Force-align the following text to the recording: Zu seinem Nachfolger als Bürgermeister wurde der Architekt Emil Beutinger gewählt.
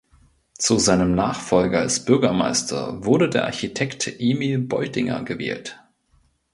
Zu 0.57 0.79
seinem 0.79 1.13
Nachfolger 1.13 1.81
als 1.81 2.05
Bürgermeister 2.05 3.05
wurde 3.05 3.29
der 3.29 3.43
Architekt 3.45 4.07
Emil 4.17 4.57
Beutinger 4.57 5.21
gewählt. 5.23 5.79